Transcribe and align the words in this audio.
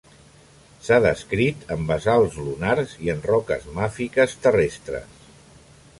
S'ha 0.85 0.95
descrit 1.05 1.67
en 1.75 1.83
basalts 1.91 2.39
lunars 2.47 2.97
i 3.09 3.11
en 3.15 3.23
roques 3.33 3.69
màfiques 3.79 4.37
terrestres. 4.47 5.25